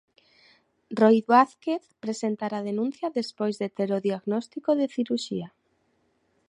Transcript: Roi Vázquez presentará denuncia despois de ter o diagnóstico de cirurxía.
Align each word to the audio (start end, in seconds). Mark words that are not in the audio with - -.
Roi 1.01 1.17
Vázquez 1.31 1.83
presentará 2.03 2.59
denuncia 2.69 3.15
despois 3.19 3.55
de 3.61 3.67
ter 3.77 3.89
o 3.97 4.03
diagnóstico 4.07 4.69
de 4.79 4.85
cirurxía. 4.93 5.49